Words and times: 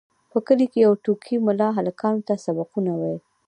په 0.31 0.37
کلي 0.47 0.65
کې 0.71 0.79
یو 0.85 0.93
ټوکي 1.03 1.35
ملا 1.45 1.69
هلکانو 1.77 2.25
ته 2.27 2.33
سبقونه 2.45 2.91
ویل. 2.99 3.19